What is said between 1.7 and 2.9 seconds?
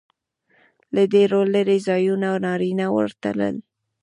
ځایونو نارینه